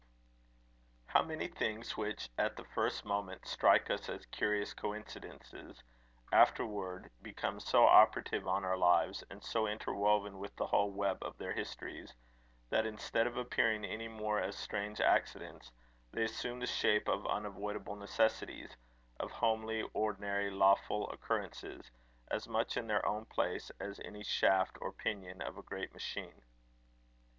[1.05, 5.83] How many things which, at the first moment, strike us as curious coincidences,
[6.31, 11.37] afterwards become so operative on our lives, and so interwoven with the whole web of
[11.37, 12.15] their histories,
[12.71, 15.71] that instead of appearing any more as strange accidents,
[16.11, 18.75] they assume the shape of unavoidable necessities,
[19.19, 21.91] of homely, ordinary, lawful occurrences,
[22.31, 26.41] as much in their own place as any shaft or pinion of a great machine!